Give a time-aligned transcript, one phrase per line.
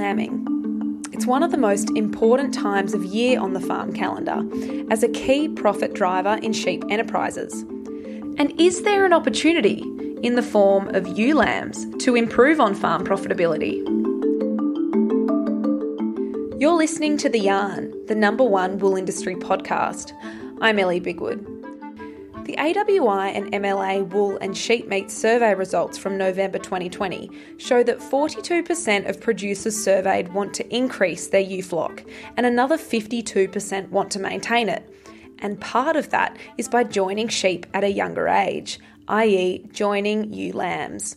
[0.00, 1.02] lambing.
[1.12, 4.40] It's one of the most important times of year on the farm calendar
[4.90, 7.52] as a key profit driver in sheep enterprises.
[8.38, 9.84] And is there an opportunity
[10.22, 13.84] in the form of ewe lambs to improve on farm profitability?
[16.58, 20.12] You're listening to The Yarn, the number one wool industry podcast.
[20.62, 21.49] I'm Ellie Bigwood.
[22.44, 27.98] The AWI and MLA wool and sheep meat survey results from November 2020 show that
[27.98, 32.02] 42% of producers surveyed want to increase their ewe flock,
[32.36, 34.88] and another 52% want to maintain it.
[35.40, 40.52] And part of that is by joining sheep at a younger age, i.e., joining ewe
[40.52, 41.16] lambs.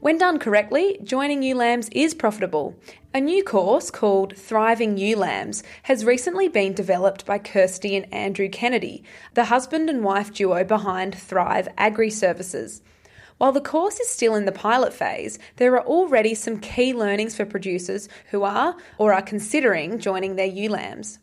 [0.00, 2.76] When done correctly, joining ewe lambs is profitable.
[3.16, 8.50] A new course called Thriving Ewe Lambs has recently been developed by Kirsty and Andrew
[8.50, 12.82] Kennedy, the husband and wife duo behind Thrive Agri Services.
[13.38, 17.34] While the course is still in the pilot phase, there are already some key learnings
[17.34, 21.18] for producers who are or are considering joining their ewe lambs.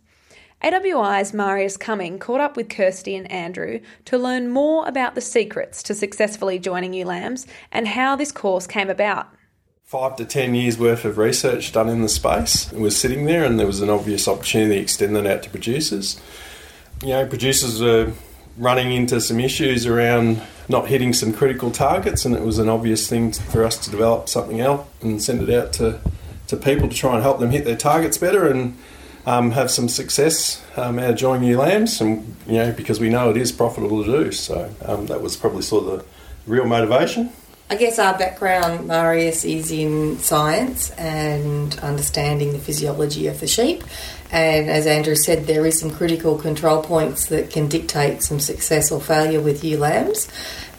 [0.64, 5.84] AWI's Marius Cumming caught up with Kirsty and Andrew to learn more about the secrets
[5.84, 9.28] to successfully joining ewe lambs and how this course came about.
[9.86, 13.44] Five to ten years worth of research done in the space it was sitting there,
[13.44, 16.20] and there was an obvious opportunity to extend that out to producers.
[17.03, 18.14] You know, producers were
[18.58, 23.08] running into some issues around not hitting some critical targets, and it was an obvious
[23.08, 26.00] thing for us to develop something else and send it out to,
[26.47, 28.47] to people to try and help them hit their targets better.
[28.47, 28.78] And
[29.25, 33.09] um, have some success um, out of joining ewe lambs, and you know because we
[33.09, 34.31] know it is profitable to do.
[34.31, 36.06] So um, that was probably sort of the
[36.52, 37.31] real motivation.
[37.69, 43.83] I guess our background, Marius, is in science and understanding the physiology of the sheep.
[44.31, 48.91] And as Andrew said, there is some critical control points that can dictate some success
[48.91, 50.28] or failure with ewe lambs.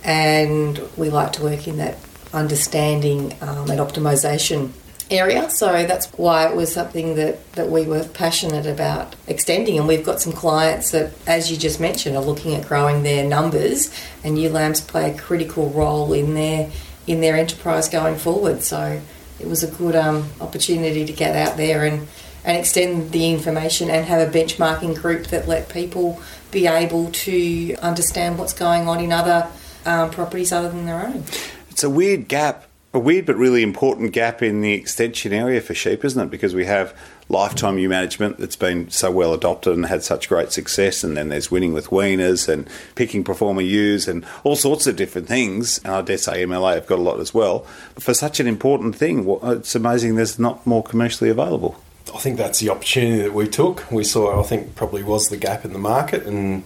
[0.04, 1.98] And we like to work in that
[2.32, 4.72] understanding um, and optimisation
[5.18, 5.48] area.
[5.50, 9.78] So that's why it was something that, that we were passionate about extending.
[9.78, 13.26] And we've got some clients that, as you just mentioned, are looking at growing their
[13.26, 16.70] numbers, and ewe lambs play a critical role in their
[17.06, 18.62] in their enterprise going forward.
[18.62, 19.00] So
[19.38, 22.06] it was a good um, opportunity to get out there and
[22.44, 26.20] and extend the information and have a benchmarking group that let people
[26.50, 29.48] be able to understand what's going on in other
[29.86, 31.24] um, properties other than their own.
[31.70, 35.74] It's a weird gap a weird but really important gap in the extension area for
[35.74, 36.30] sheep, isn't it?
[36.30, 36.96] Because we have
[37.28, 41.28] lifetime ewe management that's been so well adopted and had such great success, and then
[41.28, 45.78] there's winning with weaners and picking performer ewes and all sorts of different things.
[45.78, 47.66] And I dare say MLA have got a lot as well.
[47.94, 51.76] But For such an important thing, it's amazing there's not more commercially available.
[52.14, 53.90] I think that's the opportunity that we took.
[53.90, 56.62] We saw, I think, probably was the gap in the market, and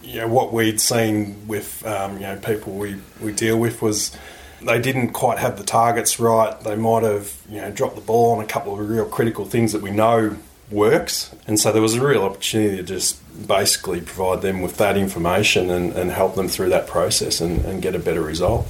[0.00, 4.16] you know, what we'd seen with um, you know people we, we deal with was
[4.64, 6.58] they didn't quite have the targets right.
[6.60, 9.72] They might have, you know, dropped the ball on a couple of real critical things
[9.72, 10.36] that we know
[10.70, 11.34] works.
[11.46, 15.70] And so there was a real opportunity to just basically provide them with that information
[15.70, 18.66] and, and help them through that process and, and, get a better result.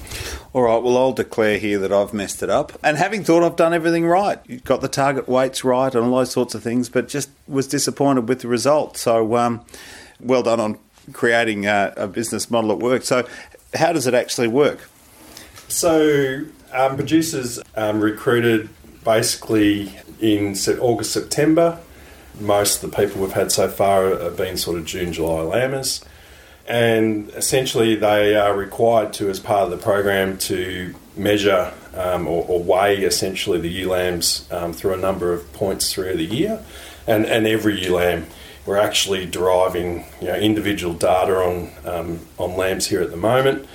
[0.53, 2.72] All right, well, I'll declare here that I've messed it up.
[2.82, 6.30] And having thought I've done everything right, got the target weights right and all those
[6.30, 8.97] sorts of things, but just was disappointed with the result.
[8.97, 9.64] So, um,
[10.20, 10.78] well done on
[11.12, 13.06] creating a, a business model that works.
[13.09, 13.26] So,
[13.74, 14.88] how does it actually work?
[15.72, 16.44] So,
[16.75, 18.69] um, producers um, recruited
[19.05, 21.81] basically in August, September.
[22.38, 26.05] Most of the people we've had so far have been sort of June, July lambers.
[26.69, 32.44] And essentially, they are required to, as part of the program, to measure um, or,
[32.47, 36.62] or, weigh essentially the ewe lambs um, through a number of points through the year.
[37.06, 38.27] And, and every ewe lamb,
[38.66, 43.66] we're actually deriving you know, individual data on, um, on lambs here at the moment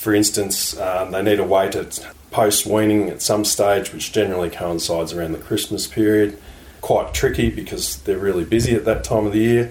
[0.00, 2.00] for instance, um, they need to wait at
[2.30, 6.40] post weaning at some stage, which generally coincides around the Christmas period.
[6.80, 9.70] Quite tricky because they're really busy at that time of the year.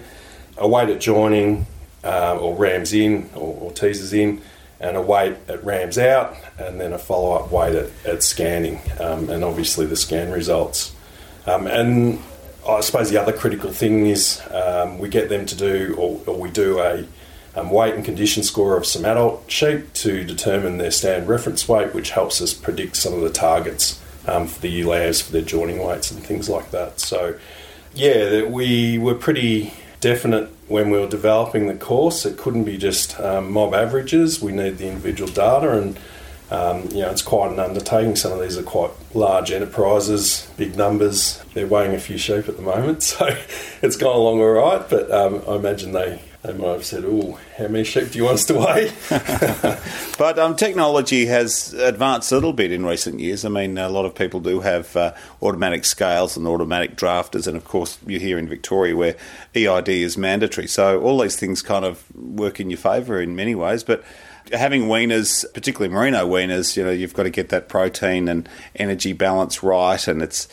[0.60, 1.66] A wait at joining,
[2.04, 4.40] uh, or rams in, or, or, in,
[4.80, 8.80] and a wait at rams out, and then a follow up wait at, at scanning,
[9.00, 10.94] um, and obviously the scan results.
[11.48, 12.20] Um, and
[12.68, 16.40] I suppose the other critical thing is um, we get them to do, or, or
[16.40, 17.04] we do a
[17.60, 21.94] um, weight and condition score of some adult sheep to determine their standard reference weight,
[21.94, 25.84] which helps us predict some of the targets um, for the lambs for their joining
[25.84, 27.00] weights and things like that.
[27.00, 27.38] So,
[27.94, 32.26] yeah, we were pretty definite when we were developing the course.
[32.26, 34.42] It couldn't be just um, mob averages.
[34.42, 36.00] We need the individual data, and
[36.52, 38.16] um, you know it's quite an undertaking.
[38.16, 41.44] Some of these are quite large enterprises, big numbers.
[41.54, 43.36] They're weighing a few sheep at the moment, so
[43.82, 44.88] it's gone along all right.
[44.88, 48.24] But um, I imagine they they might have said, "Oh, how many sheep do you
[48.24, 48.92] want us to weigh?"
[50.18, 53.44] but um, technology has advanced a little bit in recent years.
[53.44, 57.58] I mean, a lot of people do have uh, automatic scales and automatic drafters, and
[57.58, 59.18] of course, you're here in Victoria where
[59.54, 60.68] EID is mandatory.
[60.68, 64.02] So all these things kind of work in your favour in many ways, but
[64.54, 69.12] having weaners, particularly merino weaners, you know, you've got to get that protein and energy
[69.12, 70.48] balance right, and it's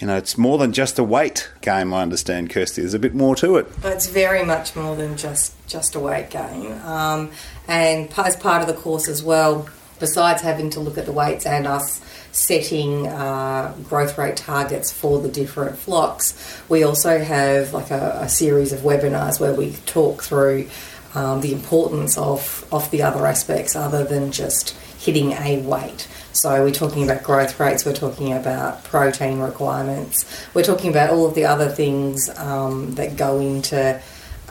[0.00, 1.92] you know, it's more than just a weight game.
[1.92, 2.80] I understand, Kirsty.
[2.80, 3.66] There's a bit more to it.
[3.84, 7.30] It's very much more than just just a weight game, um,
[7.68, 9.68] and as part of the course as well.
[9.98, 12.00] Besides having to look at the weights and us
[12.32, 18.28] setting uh, growth rate targets for the different flocks, we also have like a, a
[18.30, 20.70] series of webinars where we talk through
[21.14, 26.08] um, the importance of of the other aspects other than just hitting a weight.
[26.32, 30.24] So we're talking about growth rates, we're talking about protein requirements,
[30.54, 34.00] we're talking about all of the other things um, that go into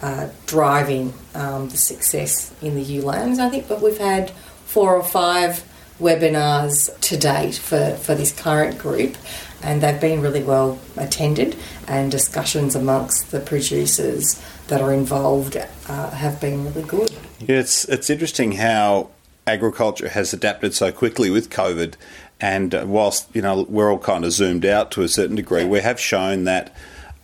[0.02, 3.40] uh, driving um, the success in the lambs.
[3.40, 4.32] I think, but we've had
[4.66, 5.64] four or five
[6.00, 9.16] webinars to date for, for this current group,
[9.62, 16.10] and they've been really well attended, and discussions amongst the producers that are involved uh,
[16.12, 17.12] have been really good.
[17.40, 19.10] Yeah, it's it's interesting how
[19.50, 21.96] agriculture has adapted so quickly with COVID.
[22.42, 25.66] And uh, whilst you know we're all kind of zoomed out to a certain degree,
[25.66, 26.74] we have shown that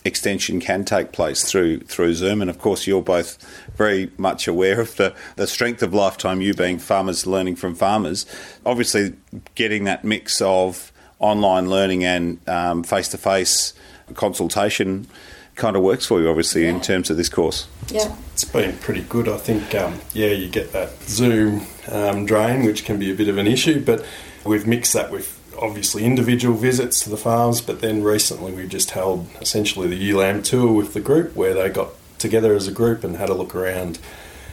[0.04, 2.42] extension can take place through through Zoom.
[2.42, 3.38] And of course, you're both
[3.76, 6.42] very much aware of the, the strength of lifetime.
[6.42, 8.26] You being farmers learning from farmers,
[8.66, 9.14] obviously
[9.56, 13.74] getting that mix of online learning and face to face
[14.14, 15.08] consultation
[15.56, 16.70] kind of works for you, obviously, yeah.
[16.70, 17.68] in terms of this course.
[17.88, 18.16] Yeah,
[18.56, 19.28] been pretty good.
[19.28, 23.28] I think, um, yeah, you get that Zoom um, drain, which can be a bit
[23.28, 24.06] of an issue, but
[24.46, 28.92] we've mixed that with obviously individual visits to the farms, but then recently we just
[28.92, 32.72] held essentially the ewe lamb tour with the group where they got together as a
[32.72, 33.98] group and had a look around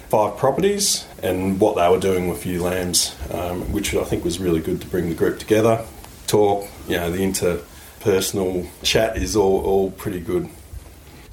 [0.08, 4.38] five properties and what they were doing with ewe lambs, um, which I think was
[4.38, 5.84] really good to bring the group together,
[6.26, 10.48] talk, you know, the interpersonal chat is all, all pretty good.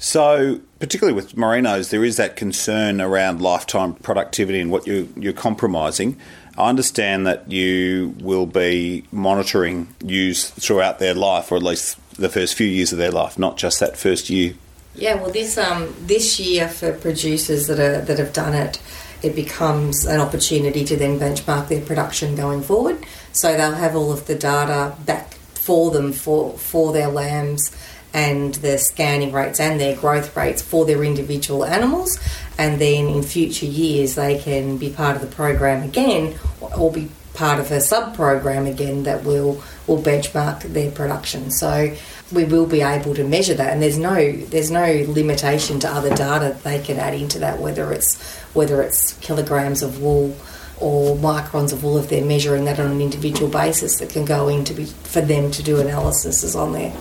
[0.00, 5.34] So, particularly with merinos, there is that concern around lifetime productivity and what you, you're
[5.34, 6.18] compromising.
[6.56, 12.30] I understand that you will be monitoring ewes throughout their life, or at least the
[12.30, 14.54] first few years of their life, not just that first year.
[14.94, 18.80] Yeah, well, this um, this year for producers that are that have done it,
[19.22, 23.04] it becomes an opportunity to then benchmark their production going forward.
[23.32, 27.70] So they'll have all of the data back for them for for their lambs
[28.12, 32.18] and the scanning rates and their growth rates for their individual animals.
[32.58, 37.08] And then in future years, they can be part of the program again or be
[37.34, 41.50] part of a sub program again that will, will benchmark their production.
[41.50, 41.94] So
[42.32, 46.14] we will be able to measure that and there's no there's no limitation to other
[46.14, 48.20] data they can add into that whether it's
[48.54, 50.36] whether it's kilograms of wool
[50.78, 54.48] or microns of wool if they're measuring that on an individual basis that can go
[54.48, 56.92] in to be for them to do analysis on their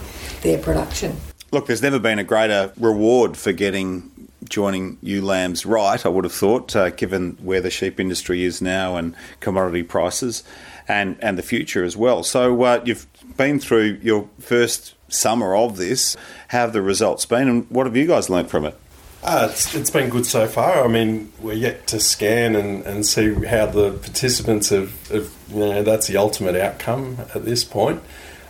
[0.41, 1.17] their production.
[1.51, 4.11] Look, there's never been a greater reward for getting
[4.47, 8.61] joining ewe lambs right, I would have thought, uh, given where the sheep industry is
[8.61, 10.43] now and commodity prices
[10.87, 12.23] and, and the future as well.
[12.23, 13.07] So uh, you've
[13.37, 16.15] been through your first summer of this.
[16.49, 18.77] How have the results been and what have you guys learnt from it?
[19.21, 20.83] Uh, it's, it's been good so far.
[20.83, 25.59] I mean, we're yet to scan and, and see how the participants have, have, you
[25.59, 28.01] know, that's the ultimate outcome at this point.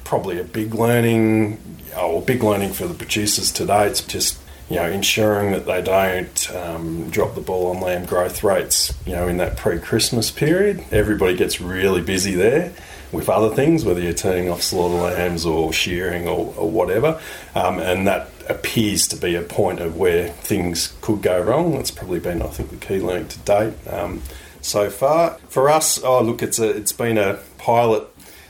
[0.10, 1.60] Probably a big learning
[1.96, 3.86] oh, big learning for the producers today.
[3.86, 4.39] It's just
[4.70, 8.92] you know ensuring that they don't um, drop the ball on lamb growth rates.
[9.06, 12.74] You know, in that pre-Christmas period, everybody gets really busy there
[13.12, 17.22] with other things, whether you're turning off slaughter lambs or shearing or, or whatever,
[17.56, 21.74] um, and that appears to be a point of where things could go wrong.
[21.74, 23.74] That's probably been, I think, the key learning to date.
[23.88, 24.24] Um,
[24.62, 28.08] so far, for us, oh look, it's a it's been a pilot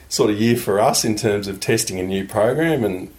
[0.10, 3.10] sort of year for us in terms of testing a new program, and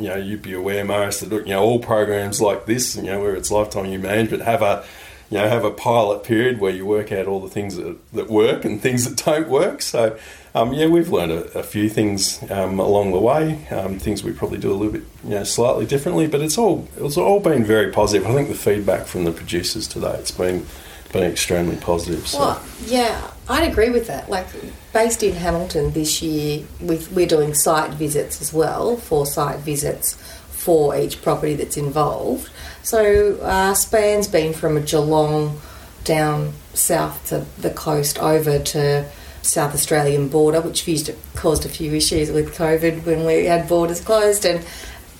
[0.00, 3.20] you know, you'd be aware, Marius, that you know all programs like this, you know,
[3.20, 4.84] where it's lifetime ewe management, have a
[5.30, 8.28] you know have a pilot period where you work out all the things that, that
[8.28, 9.82] work and things that don't work.
[9.82, 10.18] So,
[10.54, 14.32] um, yeah, we've learned a, a few things um, along the way, um, things we
[14.32, 16.26] probably do a little bit, you know, slightly differently.
[16.26, 18.26] But it's all it's all been very positive.
[18.26, 20.66] I think the feedback from the producers today, it's been
[21.12, 22.26] been extremely positive.
[22.26, 22.38] So.
[22.38, 24.30] Well, yeah, I'd agree with that.
[24.30, 24.46] Like,
[24.92, 30.14] based in Hamilton this year, we're doing site visits as well, four site visits
[30.50, 32.48] for each property that's involved.
[32.82, 35.60] So, our uh, span's been from a Geelong
[36.04, 39.08] down south to the coast over to
[39.42, 44.00] South Australian border, which used caused a few issues with COVID when we had borders
[44.00, 44.64] closed and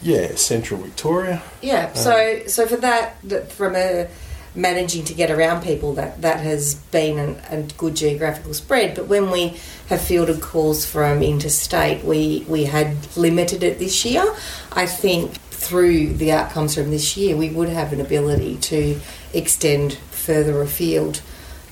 [0.03, 1.43] yeah, central Victoria.
[1.61, 4.09] Yeah, so so for that, from a
[4.55, 8.95] managing to get around people that that has been an, a good geographical spread.
[8.95, 9.57] But when we
[9.89, 14.25] have fielded calls from interstate, we we had limited it this year.
[14.73, 18.99] I think through the outcomes from this year, we would have an ability to
[19.35, 21.21] extend further afield,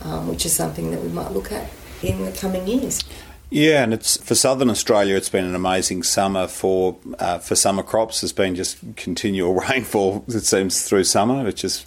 [0.02, 1.70] um, which is something that we might look at
[2.02, 3.02] in the coming years.
[3.50, 5.17] Yeah, and it's for southern Australia.
[5.17, 8.21] It's been an amazing summer for uh, for summer crops.
[8.21, 10.23] There's been just continual rainfall.
[10.28, 11.87] It seems through summer, which has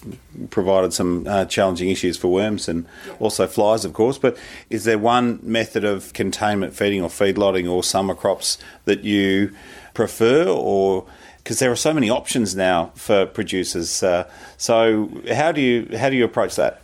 [0.49, 2.87] provided some uh, challenging issues for worms and
[3.19, 4.17] also flies, of course.
[4.17, 4.39] But
[4.71, 9.53] is there one method of containment feeding or feedlotting or summer crops that you
[9.93, 11.05] prefer, or
[11.37, 14.01] because there are so many options now for producers?
[14.01, 14.27] Uh,
[14.57, 16.81] so how do you how do you approach that?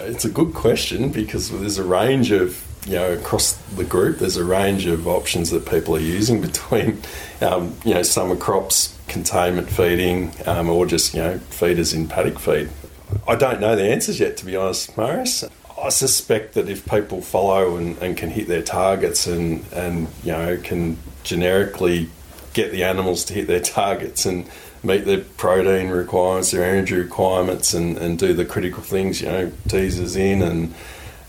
[0.00, 4.36] It's a good question because there's a range of you know, across the group, there's
[4.36, 7.00] a range of options that people are using between,
[7.40, 12.38] um, you know, summer crops, containment feeding, um, or just, you know, feeders in paddock
[12.38, 12.70] feed.
[13.26, 15.44] I don't know the answers yet, to be honest, Marius.
[15.82, 20.32] I suspect that if people follow and, and can hit their targets and, and, you
[20.32, 22.10] know, can generically
[22.52, 24.46] get the animals to hit their targets and
[24.82, 29.52] meet their protein requirements, their energy requirements, and, and do the critical things, you know,
[29.68, 30.74] teasers in and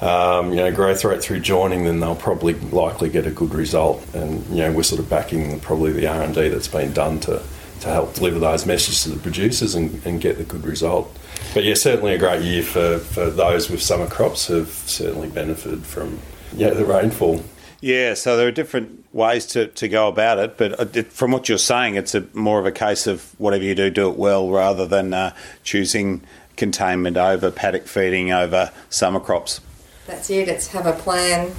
[0.02, 4.04] um, you know, growth rate through joining, then they'll probably likely get a good result.
[4.14, 7.20] And you know, we're sort of backing probably the R and D that's been done
[7.22, 7.42] to
[7.82, 11.16] to help deliver those messages to the producers and, and get the good result.
[11.54, 15.86] But yeah, certainly a great year for, for those with summer crops have certainly benefited
[15.86, 16.20] from
[16.54, 17.44] yeah the rainfall.
[17.82, 21.58] Yeah, so there are different ways to, to go about it, but from what you're
[21.58, 24.86] saying, it's a more of a case of whatever you do, do it well, rather
[24.86, 26.22] than uh, choosing
[26.58, 29.62] containment over paddock feeding over summer crops.
[30.12, 30.50] That's it.
[30.50, 31.54] It's have a plan,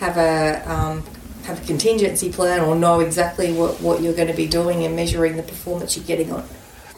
[0.00, 1.04] have a um,
[1.44, 4.96] have a contingency plan, or know exactly what, what you're going to be doing and
[4.96, 6.44] measuring the performance you're getting on.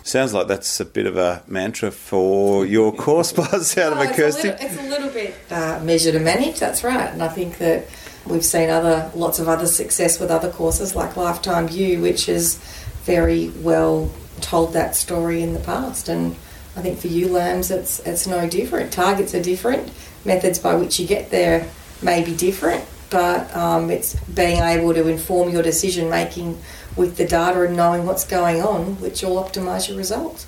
[0.04, 4.08] Sounds like that's a bit of a mantra for your course, Buzz, out no, of
[4.08, 6.58] a it's a, little, it's a little bit uh, measure to manage.
[6.60, 7.84] That's right, and I think that
[8.24, 12.56] we've seen other lots of other success with other courses like Lifetime Ewe, which is
[13.02, 14.10] very well
[14.40, 16.08] told that story in the past.
[16.08, 16.36] And
[16.74, 18.94] I think for ewe, lambs, it's it's no different.
[18.94, 19.92] Targets are different
[20.26, 21.68] methods by which you get there
[22.02, 26.58] may be different, but um, it's being able to inform your decision making
[26.96, 30.46] with the data and knowing what's going on, which will optimise your results.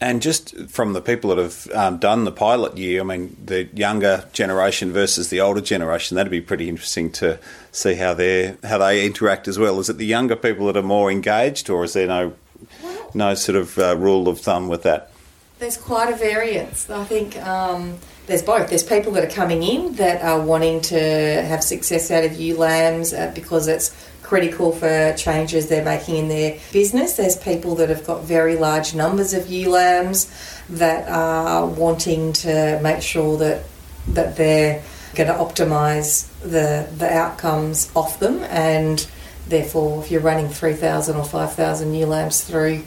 [0.00, 3.64] And just from the people that have um, done the pilot year, I mean, the
[3.74, 7.40] younger generation versus the older generation, that'd be pretty interesting to
[7.72, 9.80] see how they how they interact as well.
[9.80, 12.34] Is it the younger people that are more engaged, or is there no
[13.12, 15.10] no sort of uh, rule of thumb with that?
[15.58, 16.88] There's quite a variance.
[16.88, 17.36] I think.
[17.44, 18.68] Um, there's both.
[18.68, 20.98] There's people that are coming in that are wanting to
[21.42, 26.28] have success out of ewe lambs uh, because it's critical for changes they're making in
[26.28, 27.16] their business.
[27.16, 30.30] There's people that have got very large numbers of ewe lambs
[30.68, 33.64] that are wanting to make sure that
[34.08, 34.82] that they're
[35.14, 39.08] going to optimise the the outcomes off them, and
[39.48, 42.82] therefore, if you're running three thousand or five thousand ewe lambs through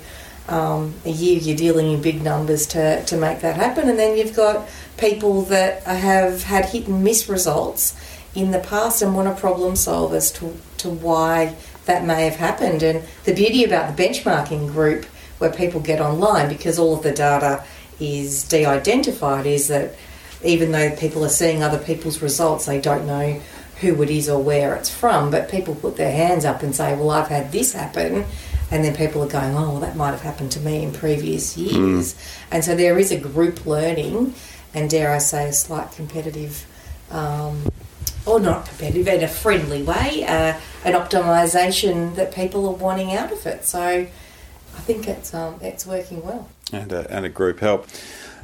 [0.48, 4.17] um, a year, you're dealing in big numbers to to make that happen, and then
[4.17, 4.67] you've got
[4.98, 7.95] people that have had hit and miss results
[8.36, 11.55] in the past and want to problem solve as to, to why
[11.86, 12.83] that may have happened.
[12.83, 15.05] And the beauty about the benchmarking group,
[15.39, 17.63] where people get online because all of the data
[18.00, 19.95] is de identified, is that
[20.43, 23.41] even though people are seeing other people's results, they don't know
[23.81, 25.31] who it is or where it's from.
[25.31, 28.25] But people put their hands up and say, Well, I've had this happen.
[28.72, 31.58] And then people are going, Oh, well, that might have happened to me in previous
[31.58, 32.13] years.
[32.13, 32.46] Mm.
[32.51, 34.34] And so there is a group learning
[34.74, 36.66] and dare I say, a slight competitive,
[37.10, 37.68] um,
[38.25, 43.32] or not competitive, in a friendly way, uh, an optimisation that people are wanting out
[43.32, 43.66] of it.
[43.66, 46.50] So I think it's um, it's working well.
[46.72, 47.88] And a, and a group help.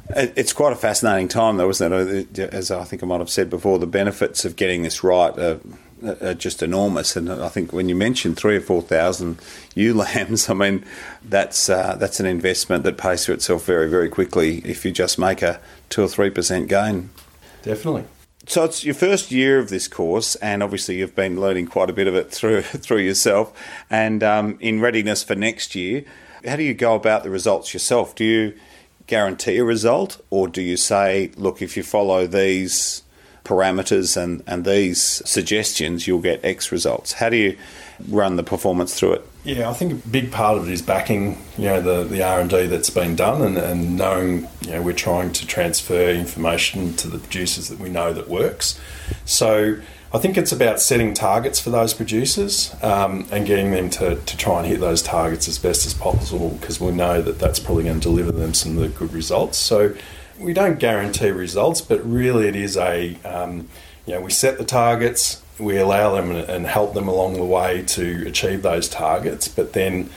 [0.09, 2.39] It's quite a fascinating time, though, isn't it?
[2.39, 5.59] As I think I might have said before, the benefits of getting this right are,
[6.03, 7.15] are just enormous.
[7.15, 9.39] And I think when you mentioned three or four thousand
[9.75, 10.85] ewe lambs, I mean,
[11.23, 15.17] that's uh, that's an investment that pays for itself very, very quickly if you just
[15.19, 17.09] make a two or three percent gain.
[17.63, 18.05] Definitely.
[18.47, 21.93] So it's your first year of this course, and obviously you've been learning quite a
[21.93, 23.53] bit of it through through yourself.
[23.89, 26.05] And um, in readiness for next year,
[26.45, 28.15] how do you go about the results yourself?
[28.15, 28.53] Do you
[29.07, 33.03] guarantee a result, or do you say, look, if you follow these
[33.47, 37.13] parameters and, and these suggestions, you'll get X results?
[37.13, 37.57] How do you
[38.09, 39.27] run the performance through it?
[39.43, 42.41] Yeah, I think a big part of it is backing, you know, the, the R
[42.41, 46.95] and D that's been done, and, and knowing, you know, we're trying to transfer information
[46.97, 48.79] to the producers that we know that works.
[49.25, 49.79] So
[50.13, 54.37] I think it's about setting targets for those producers um, and getting them to, to
[54.37, 57.83] try and hit those targets as best as possible because we know that that's probably
[57.85, 59.57] going to deliver them some of the good results.
[59.57, 59.95] So
[60.39, 63.67] we don't guarantee results, but really it is a um,
[64.05, 67.83] you know we set the targets, we allow them and help them along the way
[67.83, 70.09] to achieve those targets, but then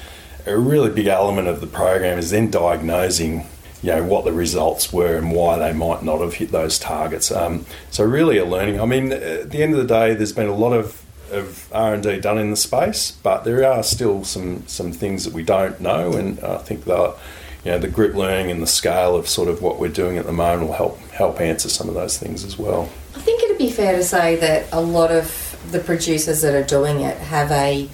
[0.47, 3.47] a really big element of the program is then diagnosing
[3.83, 7.31] you know what the results were and why they might not have hit those targets.
[7.31, 8.81] Um, so really a learning.
[8.81, 11.95] I mean, at the end of the day, there's been a lot of of R
[11.95, 15.43] and D done in the space, but there are still some some things that we
[15.43, 17.15] don't know, and I think the
[17.65, 20.27] you know the group learning and the scale of sort of what we're doing at
[20.27, 22.89] the moment will help help answer some of those things as well.
[23.15, 26.65] I think it'd be fair to say that a lot of the producers that are
[26.65, 27.89] doing it have a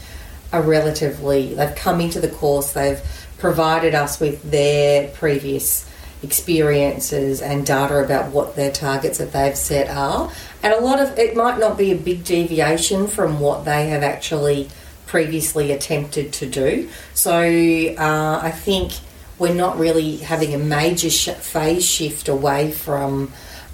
[0.52, 3.02] a relatively they've come into the course they've
[3.38, 5.88] provided us with their previous
[6.22, 10.30] experiences and data about what their targets that they've set are.
[10.62, 14.02] And a lot of it might not be a big deviation from what they have
[14.02, 14.68] actually
[15.06, 16.88] previously attempted to do.
[17.14, 18.92] So uh, I think
[19.38, 23.28] we're not really having a major sh- phase shift away from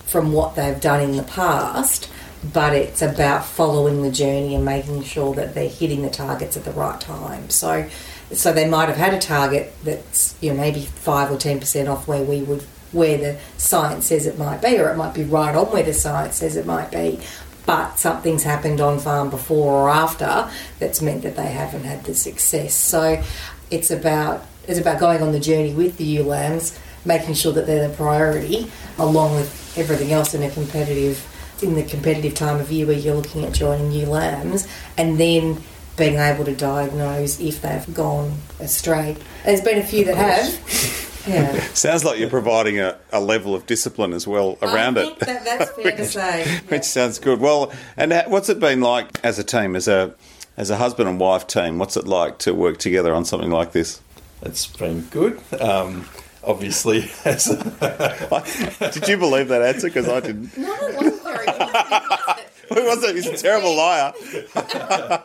[0.07, 2.11] from what they've done in the past
[2.53, 6.65] but it's about following the journey and making sure that they're hitting the targets at
[6.65, 7.49] the right time.
[7.51, 7.89] So
[8.33, 11.89] so they might have had a target that's you know maybe five or ten percent
[11.89, 15.25] off where we would where the science says it might be, or it might be
[15.25, 17.21] right on where the science says it might be.
[17.65, 20.51] But something's happened on farm before or after
[20.81, 22.75] that's meant that they haven't had the success.
[22.75, 23.23] So
[23.71, 27.67] it's about it's about going on the journey with the ewe lambs, making sure that
[27.67, 31.29] they're the priority, along with everything else in a competitive
[31.63, 34.67] in the competitive time of year where you're looking at joining ewe lambs,
[34.99, 35.63] and then
[35.97, 39.17] being able to diagnose if they've gone astray.
[39.45, 41.29] There's been a few that have.
[41.29, 41.61] Yeah.
[41.75, 45.19] Sounds like you're providing a, a level of discipline as well around it.
[45.21, 46.45] That, that's fair which, to say.
[46.45, 46.59] Yeah.
[46.69, 47.41] Which sounds good.
[47.41, 50.15] Well, and what's it been like as a team, as a
[50.57, 51.79] as a husband and wife team?
[51.79, 54.01] What's it like to work together on something like this?
[54.43, 55.41] It's been good.
[55.61, 56.09] Um,
[56.45, 59.89] obviously, as a did you believe that answer?
[59.89, 60.57] Because I didn't.
[60.57, 61.47] No, it wasn't very.
[62.69, 63.17] Who was it?
[63.17, 64.13] He's a terrible liar.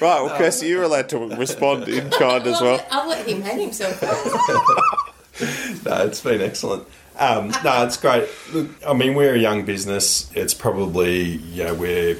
[0.00, 2.86] Right, well, Kirsty, you're allowed to respond in kind as well.
[2.88, 4.00] I'll let him hang himself.
[4.00, 4.08] no,
[6.06, 6.86] it's been excellent.
[7.18, 8.28] Um, no, it's great.
[8.52, 10.30] Look, I mean, we're a young business.
[10.36, 12.16] It's probably, you know, we're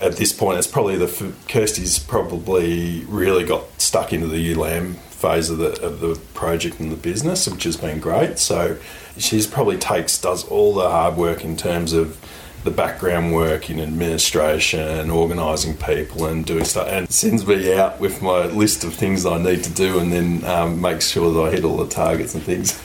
[0.00, 4.96] at this point, it's probably the Kirsty's probably really got stuck into the ewe lamb
[5.20, 8.38] phase of the of the project and the business, which has been great.
[8.38, 8.78] So
[9.16, 12.18] she's probably takes does all the hard work in terms of
[12.64, 18.20] the background work in administration organising people and doing stuff, and sends me out with
[18.20, 21.50] my list of things I need to do, and then um, makes sure that I
[21.50, 22.80] hit all the targets and things.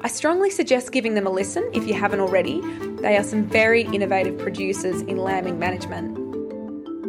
[0.00, 2.60] I strongly suggest giving them a listen if you haven't already.
[3.02, 6.25] They are some very innovative producers in lambing management.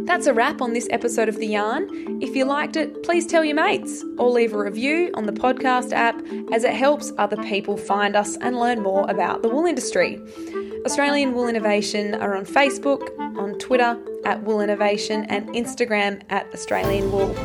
[0.08, 2.22] That's a wrap on this episode of The Yarn.
[2.22, 5.92] If you liked it, please tell your mates or leave a review on the podcast
[5.92, 6.16] app
[6.54, 10.18] as it helps other people find us and learn more about the wool industry.
[10.86, 17.12] Australian Wool Innovation are on Facebook, on Twitter at Wool Innovation, and Instagram at Australian
[17.12, 17.36] Wool.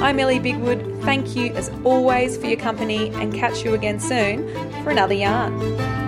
[0.00, 1.02] I'm Ellie Bigwood.
[1.02, 4.48] Thank you as always for your company and catch you again soon
[4.84, 6.03] for another yarn.